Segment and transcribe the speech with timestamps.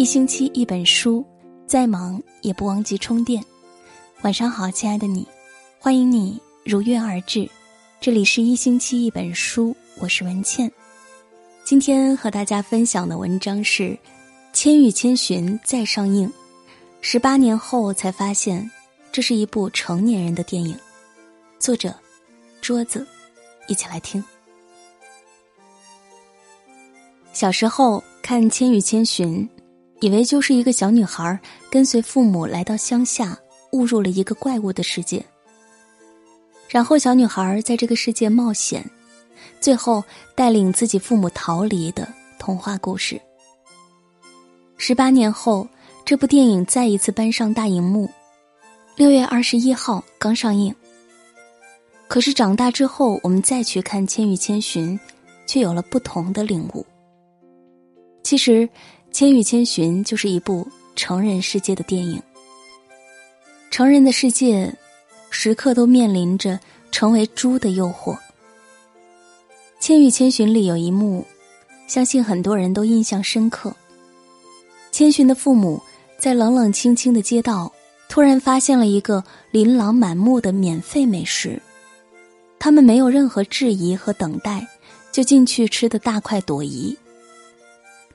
[0.00, 1.22] 一星期一本书，
[1.66, 3.44] 再忙也不忘记充电。
[4.22, 5.28] 晚上好，亲爱的你，
[5.78, 7.46] 欢迎你如约而至。
[8.00, 10.72] 这里是一星期一本书，我是文倩。
[11.64, 13.82] 今天和大家分享的文章是
[14.54, 16.32] 《千与千寻》再上映，
[17.02, 18.70] 十八年后才发现
[19.12, 20.74] 这是一部成年人的电影。
[21.58, 21.94] 作者：
[22.62, 23.06] 桌子，
[23.68, 24.24] 一起来听。
[27.34, 29.46] 小时候看《千与千寻》。
[30.00, 31.38] 以为就是一个小女孩
[31.70, 33.38] 跟随父母来到乡下，
[33.72, 35.22] 误入了一个怪物的世界。
[36.68, 38.82] 然后小女孩在这个世界冒险，
[39.60, 40.02] 最后
[40.34, 43.20] 带领自己父母逃离的童话故事。
[44.78, 45.68] 十八年后，
[46.02, 48.08] 这部电影再一次搬上大荧幕，
[48.96, 50.74] 六月二十一号刚上映。
[52.08, 54.98] 可是长大之后，我们再去看《千与千寻》，
[55.46, 56.86] 却有了不同的领悟。
[58.22, 58.66] 其实。
[59.12, 60.66] 《千与千寻》就是一部
[60.96, 62.22] 成人世界的电影。
[63.70, 64.72] 成人的世界，
[65.30, 66.58] 时刻都面临着
[66.90, 68.14] 成为猪的诱惑。
[69.80, 71.26] 《千与千寻》里有一幕，
[71.86, 73.74] 相信很多人都印象深刻。
[74.92, 75.80] 千寻的父母
[76.18, 77.72] 在冷冷清清的街道，
[78.08, 81.60] 突然发现了一个琳琅满目的免费美食，
[82.58, 84.66] 他们没有任何质疑和等待，
[85.12, 86.96] 就进去吃的大快朵颐。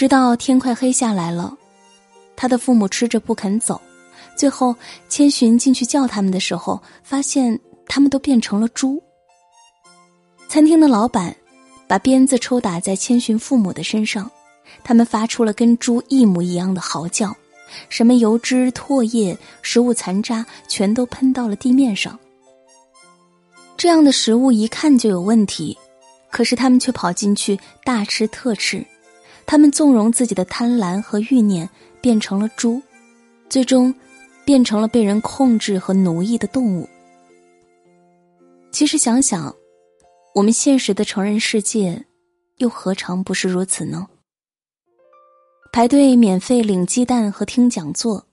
[0.00, 1.54] 直到天快黑下来了，
[2.34, 3.78] 他的父母吃着不肯走。
[4.34, 4.74] 最后，
[5.10, 8.98] 千寻进去叫他们的时候，发现他们都变成了猪。
[10.48, 11.36] 餐厅的老板
[11.86, 14.30] 把鞭子抽打在千寻父母的身上，
[14.82, 17.36] 他们发出了跟猪一模一样的嚎叫，
[17.90, 22.18] 什么油脂、唾液、食物残渣全都喷到了地面上。
[23.76, 25.76] 这样的食物一看就有问题，
[26.30, 28.82] 可是他们却跑进去大吃特吃。
[29.46, 31.68] 他们纵容自己的贪婪和欲念，
[32.00, 32.80] 变成了猪，
[33.48, 33.94] 最终
[34.44, 36.88] 变成了被人控制和奴役的动物。
[38.70, 39.54] 其实想想，
[40.34, 42.06] 我们现实的成人世界，
[42.58, 44.06] 又何尝不是如此呢？
[45.72, 48.26] 排队免费领鸡蛋和听讲座，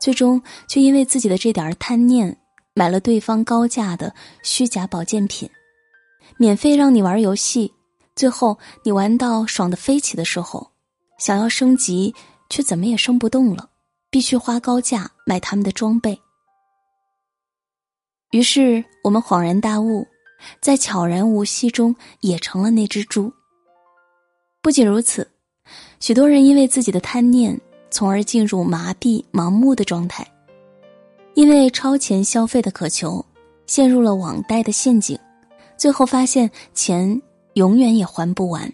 [0.00, 2.36] 最终却因为自己的这点贪念，
[2.74, 5.48] 买了对方高价的虚假保健品；
[6.38, 7.72] 免费让你玩游戏。
[8.14, 10.70] 最后，你玩到爽的飞起的时候，
[11.18, 12.14] 想要升级，
[12.50, 13.70] 却怎么也升不动了，
[14.10, 16.20] 必须花高价买他们的装备。
[18.32, 20.06] 于是，我们恍然大悟，
[20.60, 23.32] 在悄然无息中也成了那只猪。
[24.60, 25.26] 不仅如此，
[25.98, 27.58] 许多人因为自己的贪念，
[27.90, 30.26] 从而进入麻痹、盲目的状态，
[31.34, 33.24] 因为超前消费的渴求，
[33.66, 35.18] 陷入了网贷的陷阱，
[35.78, 37.20] 最后发现钱。
[37.54, 38.72] 永远也还不完，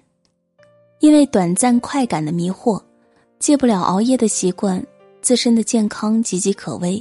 [1.01, 2.81] 因为短暂快感的迷惑，
[3.39, 4.85] 戒不了熬夜的习惯，
[5.21, 7.01] 自身的健康岌岌可危。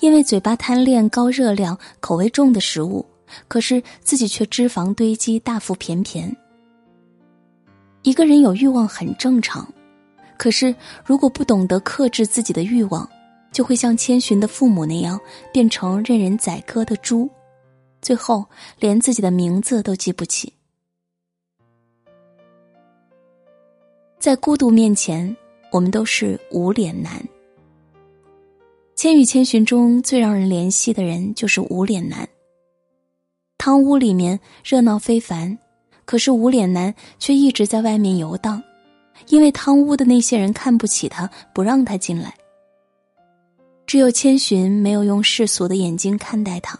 [0.00, 3.04] 因为嘴巴贪恋高热量、口味重的食物，
[3.46, 6.34] 可是自己却脂肪堆积、大腹便便。
[8.02, 9.66] 一个人有欲望很正常，
[10.38, 13.06] 可是如果不懂得克制自己的欲望，
[13.52, 15.20] 就会像千寻的父母那样，
[15.52, 17.28] 变成任人宰割的猪。
[18.00, 18.44] 最后，
[18.78, 20.52] 连自己的名字都记不起。
[24.18, 25.36] 在孤独面前，
[25.70, 27.12] 我们都是无脸男。
[29.00, 32.28] 《千与千寻》中最让人怜惜的人就是无脸男。
[33.56, 35.56] 汤屋里面热闹非凡，
[36.04, 38.62] 可是无脸男却一直在外面游荡，
[39.28, 42.34] 因为汤屋的那些人看不起他，不让他进来。
[43.86, 46.78] 只有千寻没有用世俗的眼睛看待他。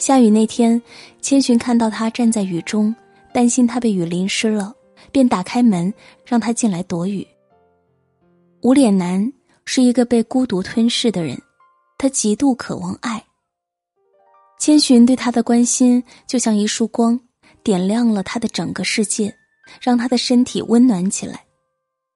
[0.00, 0.80] 下雨那天，
[1.20, 2.96] 千寻看到他站在雨中，
[3.34, 4.74] 担心他被雨淋湿了，
[5.12, 5.92] 便打开门
[6.24, 7.24] 让他进来躲雨。
[8.62, 9.30] 无脸男
[9.66, 11.38] 是一个被孤独吞噬的人，
[11.98, 13.22] 他极度渴望爱。
[14.58, 17.20] 千寻对他的关心就像一束光，
[17.62, 19.36] 点亮了他的整个世界，
[19.82, 21.44] 让他的身体温暖起来，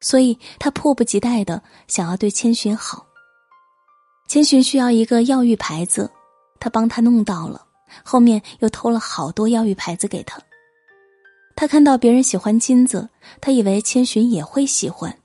[0.00, 3.06] 所以他迫不及待的想要对千寻好。
[4.26, 6.10] 千寻需要一个药浴牌子，
[6.58, 7.63] 他帮他弄到了。
[8.02, 10.40] 后面又偷了好多药浴牌子给他。
[11.56, 13.08] 他看到别人喜欢金子，
[13.40, 15.16] 他以为千寻也会喜欢，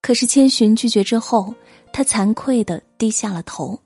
[0.00, 1.54] 可是千寻拒绝之后，
[1.92, 3.78] 他惭愧的低下了头。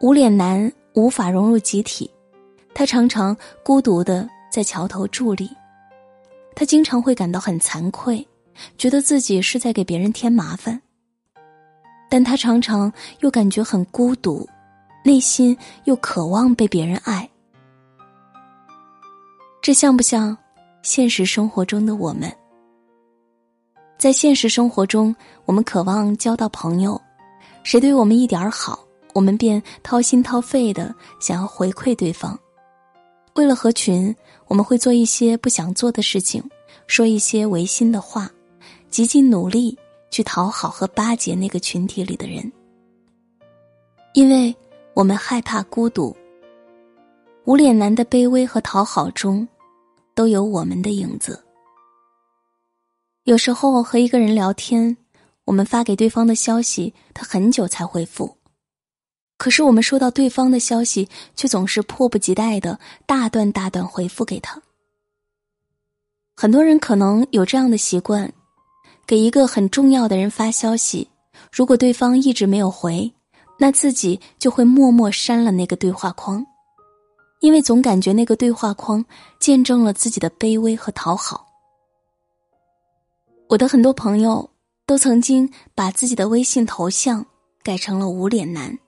[0.00, 2.10] 无脸男无法融入集体，
[2.74, 5.48] 他常常孤独的在桥头伫立，
[6.56, 8.26] 他经常会感到很惭愧，
[8.76, 10.82] 觉得自己是在给别人添麻烦，
[12.10, 14.46] 但他常常又感觉很孤独。
[15.06, 15.54] 内心
[15.84, 17.28] 又渴望被别人爱，
[19.60, 20.34] 这像不像
[20.82, 22.34] 现实生活中的我们？
[23.98, 25.14] 在现实生活中，
[25.44, 26.98] 我们渴望交到朋友，
[27.62, 32.38] 谁对我们一点儿好，我们便掏心掏肺的想要回馈对方。
[33.34, 34.14] 为了合群，
[34.46, 36.42] 我们会做一些不想做的事情，
[36.86, 38.30] 说一些违心的话，
[38.88, 39.76] 极尽努力
[40.10, 42.50] 去讨好和巴结那个群体里的人，
[44.14, 44.54] 因为
[44.94, 46.16] 我们害怕孤独。
[47.46, 49.46] 无脸男的卑微和讨好中，
[50.14, 51.44] 都有我们的影子。
[53.24, 54.96] 有时候和一个人聊天，
[55.46, 58.36] 我们发给对方的消息，他很久才回复。
[59.36, 64.62] 可是我们收到对方的消息，却总是迫不及待的大段大段回复给他。
[66.36, 68.32] 很多人可能有这样的习惯：
[69.06, 71.08] 给一个很重要的人发消息，
[71.52, 73.12] 如果对方一直没有回，
[73.58, 76.44] 那自己就会默默删了那个对话框，
[77.40, 79.04] 因为总感觉那个对话框
[79.38, 81.46] 见证了自己的卑微和讨好。
[83.48, 84.50] 我的很多朋友
[84.86, 87.24] 都曾经把自己的微信头像
[87.62, 88.78] 改成了“无脸男”。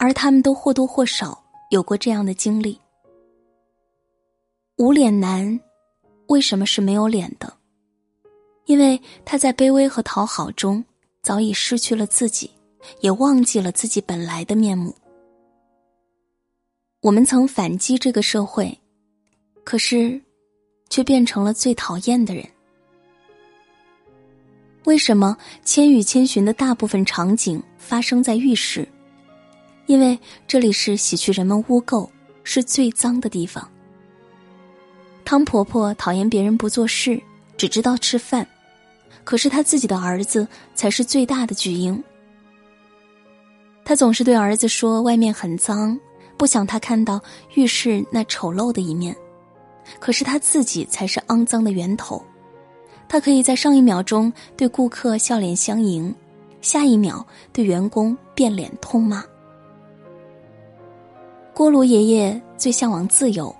[0.00, 2.80] 而他们都或多或少有过这样的经历。
[4.76, 5.58] 无脸男
[6.28, 7.52] 为什么是没有脸的？
[8.66, 10.84] 因为他在卑微和讨好中
[11.20, 12.48] 早已失去了自己，
[13.00, 14.94] 也忘记了自己本来的面目。
[17.00, 18.76] 我们曾反击这个社会，
[19.64, 20.20] 可是
[20.90, 22.44] 却变成了最讨厌的人。
[24.84, 28.88] 为什么《千与千寻》的大部分场景发生在浴室？
[29.86, 32.08] 因为这里是洗去人们污垢、
[32.42, 33.70] 是最脏的地方。
[35.24, 37.20] 汤婆婆讨厌别人不做事，
[37.56, 38.48] 只知道吃饭，
[39.24, 42.02] 可是她自己的儿子才是最大的巨婴。
[43.88, 45.98] 他总是对儿子说：“外面很脏，
[46.36, 47.18] 不想他看到
[47.54, 49.16] 浴室那丑陋的一面。”
[49.98, 52.22] 可是他自己才是肮脏的源头。
[53.08, 56.14] 他可以在上一秒钟对顾客笑脸相迎，
[56.60, 59.24] 下一秒对员工变脸痛骂。
[61.54, 63.56] 锅炉爷爷最向往自由，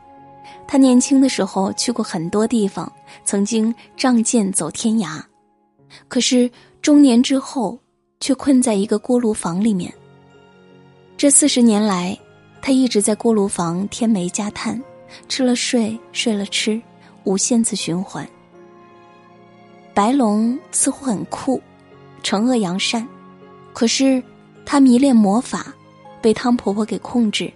[0.66, 2.92] 他年轻的时候去过很多地方，
[3.24, 5.22] 曾经仗剑走天涯，
[6.06, 6.50] 可是
[6.82, 7.78] 中年之后
[8.20, 9.90] 却困在一个锅炉房里面。
[11.18, 12.16] 这四十年来，
[12.62, 14.80] 他一直在锅炉房添煤加炭，
[15.28, 16.80] 吃了睡，睡了吃，
[17.24, 18.24] 无限次循环。
[19.92, 21.60] 白龙似乎很酷，
[22.22, 23.04] 惩恶扬善，
[23.72, 24.22] 可是
[24.64, 25.74] 他迷恋魔法，
[26.22, 27.52] 被汤婆婆给控制。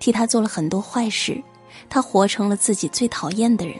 [0.00, 1.40] 替他做了很多坏事，
[1.88, 3.76] 他活成了自己最讨厌的人。《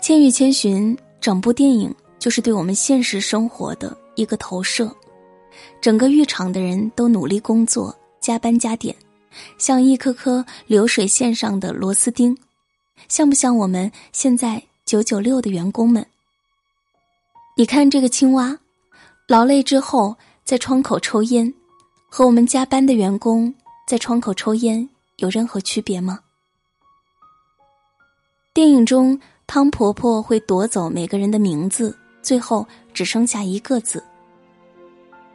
[0.00, 4.94] 千与千寻》整部电影就是对我们现实生活的一个投射。
[5.80, 8.94] 整个浴场的人都努力工作，加班加点，
[9.58, 12.36] 像一颗颗流水线上的螺丝钉，
[13.08, 16.06] 像不像我们现在九九六的员工们？
[17.56, 18.58] 你看这个青蛙，
[19.28, 21.52] 劳累之后在窗口抽烟，
[22.08, 23.54] 和我们加班的员工。
[23.84, 26.20] 在窗口抽烟有任何区别吗？
[28.54, 34.02] 电影中，汤婆婆会夺走每个人的名字，最后只剩下一个字。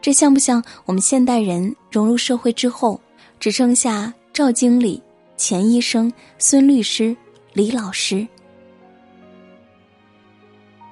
[0.07, 2.97] 这像不像我们现代人融入社会之后，
[3.41, 5.03] 只剩下赵经理、
[5.35, 7.13] 钱医生、孙律师、
[7.51, 8.25] 李老师？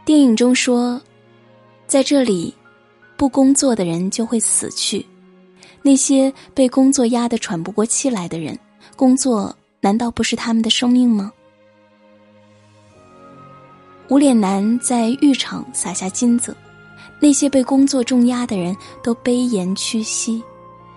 [0.03, 1.01] 电影中说，
[1.87, 2.53] 在这里，
[3.15, 5.05] 不工作的人就会死去。
[5.81, 8.59] 那些被工作压得喘不过气来的人，
[8.97, 11.31] 工作难道不是他们的生命吗？
[14.09, 16.53] 无脸男在浴场撒下金子，
[17.25, 20.43] 那些被工作重压的人都卑颜屈膝，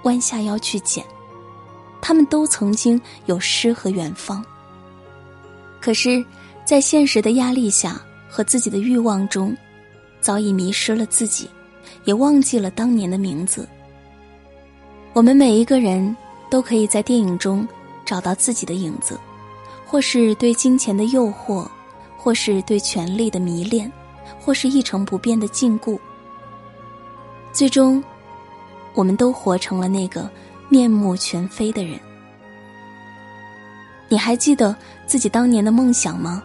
[0.03, 1.03] 弯下腰去捡。
[2.03, 4.45] 他们都曾经有诗和远方，
[5.81, 6.23] 可是，
[6.67, 9.57] 在现实的压力下和自己的欲望中，
[10.21, 11.49] 早已迷失了自己，
[12.05, 13.67] 也忘记了当年的名字。
[15.15, 16.15] 我们每一个人
[16.51, 17.67] 都可以在电影中
[18.05, 19.19] 找到自己的影子，
[19.87, 21.67] 或是对金钱的诱惑，
[22.19, 23.91] 或是对权力的迷恋，
[24.39, 25.99] 或是一成不变的禁锢。
[27.53, 28.03] 最终，
[28.95, 30.31] 我们都活成了那个
[30.69, 31.99] 面目全非的人。
[34.09, 34.75] 你还记得
[35.07, 36.43] 自己当年的梦想吗？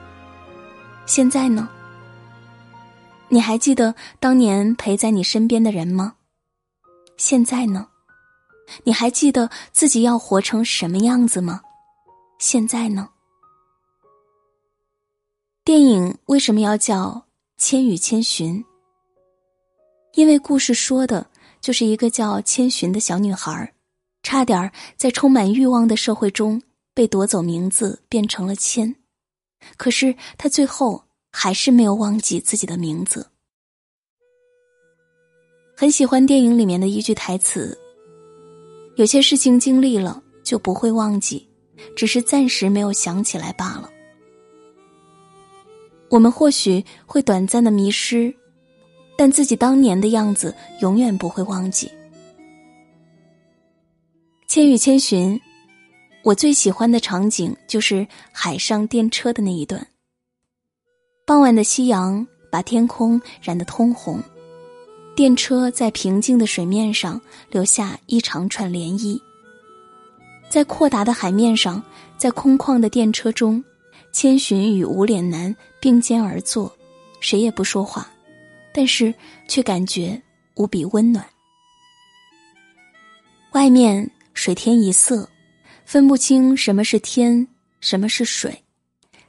[1.06, 1.70] 现在呢？
[3.30, 6.16] 你还记得当年陪在你身边的人吗？
[7.18, 7.88] 现在呢？
[8.84, 11.62] 你还记得自己要活成什么样子吗？
[12.40, 13.10] 现在呢？
[15.64, 17.06] 电影为什么要叫
[17.58, 18.64] 《千与千寻》？
[20.16, 21.26] 因为故事说的
[21.60, 23.74] 就是一个叫千寻的小女孩，
[24.22, 26.62] 差点在充满欲望的社会中
[26.94, 28.96] 被夺走名字，变成了千。
[29.78, 33.28] 可是她最后还是没有忘记自己的名字。
[35.76, 37.76] 很喜欢电影里面的一句台词
[38.96, 41.50] ：“有些事情经历了就不会忘记，
[41.96, 43.90] 只是暂时没有想起来罢了。”
[46.12, 48.34] 我们或许会短暂的迷失，
[49.18, 51.88] 但自己当年的样子永远不会忘记。
[54.48, 55.36] 《千与千寻》，
[56.24, 59.86] 我最喜欢的场景就是海上电车的那一段。
[61.26, 64.22] 傍晚的夕阳把天空染得通红，
[65.16, 69.20] 电车在平静的水面上留下一长串涟漪。
[70.50, 71.82] 在阔达的海面上，
[72.18, 73.64] 在空旷的电车中。
[74.12, 76.72] 千寻与无脸男并肩而坐，
[77.20, 78.08] 谁也不说话，
[78.74, 79.14] 但是
[79.48, 80.22] 却感觉
[80.56, 81.26] 无比温暖。
[83.52, 85.30] 外面水天一色，
[85.86, 87.48] 分不清什么是天，
[87.80, 88.64] 什么是水，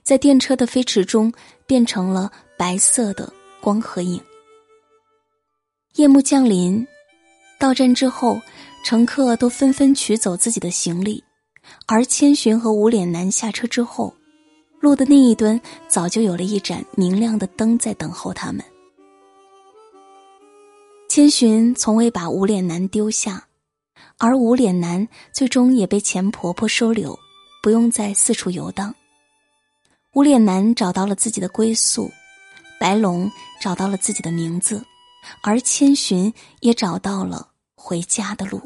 [0.02, 1.32] 在电车的飞驰中
[1.66, 4.20] 变成了白色的光和影。
[5.96, 6.86] 夜幕降临，
[7.58, 8.40] 到站之后，
[8.84, 11.22] 乘客都纷纷取走自己的行李，
[11.86, 14.14] 而千寻和无脸男下车之后。
[14.80, 15.58] 路的那一端，
[15.88, 18.62] 早就有了一盏明亮的灯在等候他们。
[21.14, 23.47] 千寻从未把无脸男丢下，
[24.18, 27.16] 而无脸男最终也被钱婆婆收留，
[27.62, 28.92] 不用再四处游荡。
[30.14, 32.11] 无脸男找到了自己的归宿，
[32.80, 33.30] 白龙
[33.61, 34.85] 找到了自己的名字，
[35.40, 38.61] 而千寻也找到了回家的路。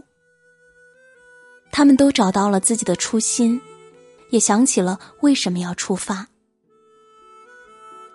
[1.71, 3.61] 他们都找到了自己的初心。
[4.31, 6.27] 也想起了为什么要出发。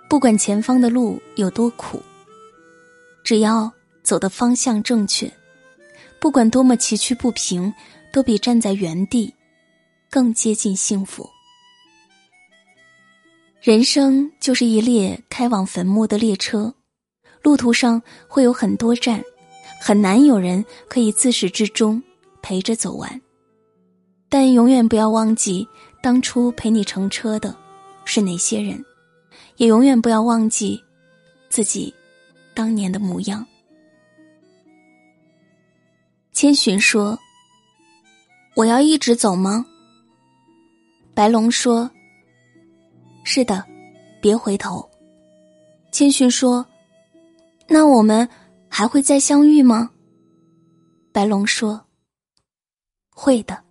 [0.09, 2.01] 不管前方的路有多苦，
[3.23, 3.71] 只要
[4.03, 5.31] 走的方向正确，
[6.19, 7.73] 不管多么崎岖不平，
[8.11, 9.33] 都比站在原地
[10.09, 11.27] 更接近幸福。
[13.61, 16.73] 人生就是一列开往坟墓的列车，
[17.41, 19.23] 路途上会有很多站，
[19.81, 22.03] 很难有人可以自始至终
[22.41, 23.21] 陪着走完。
[24.27, 25.67] 但永远不要忘记。
[26.01, 27.55] 当初陪你乘车的
[28.03, 28.83] 是哪些人？
[29.55, 30.83] 也永远不要忘记
[31.47, 31.93] 自己
[32.53, 33.47] 当年的模样。
[36.33, 37.17] 千寻说
[38.55, 39.65] ：“我要一直走吗？”
[41.13, 41.89] 白龙说
[43.23, 43.63] ：“是的，
[44.19, 44.89] 别回头。”
[45.91, 46.65] 千寻说
[47.69, 48.27] ：“那我们
[48.67, 49.91] 还会再相遇吗？”
[51.13, 51.85] 白龙说
[53.13, 53.63] ：“会的。”